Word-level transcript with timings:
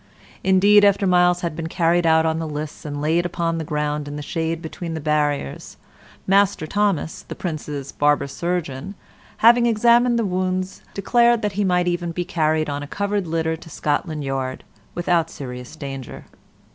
Indeed, 0.43 0.83
after 0.83 1.05
Myles 1.05 1.41
had 1.41 1.55
been 1.55 1.67
carried 1.67 2.07
out 2.07 2.25
of 2.25 2.39
the 2.39 2.47
lists 2.47 2.85
and 2.85 3.03
laid 3.03 3.23
upon 3.23 3.59
the 3.59 3.63
ground 3.63 4.07
in 4.07 4.15
the 4.15 4.23
shade 4.23 4.59
between 4.59 4.95
the 4.95 4.99
barriers, 4.99 5.77
Master 6.25 6.65
Thomas, 6.65 7.21
the 7.21 7.35
Prince's 7.35 7.91
barber 7.91 8.25
surgeon, 8.25 8.95
having 9.45 9.67
examined 9.67 10.17
the 10.17 10.25
wounds, 10.25 10.81
declared 10.95 11.43
that 11.43 11.51
he 11.51 11.63
might 11.63 11.85
be 11.85 11.91
even 11.91 12.13
carried 12.13 12.67
on 12.67 12.81
a 12.81 12.87
covered 12.87 13.27
litter 13.27 13.55
to 13.57 13.69
Scotland 13.69 14.23
Yard 14.23 14.63
without 14.95 15.29
serious 15.29 15.75
danger. 15.75 16.25